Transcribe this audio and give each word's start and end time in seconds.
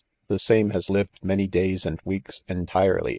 The 0.29 0.39
same 0.39 0.71
has 0.71 0.89
lived 0.89 1.19
many 1.21 1.45
days 1.45 1.85
and 1.85 1.99
weeks 2.03 2.41
entirely. 2.47 3.09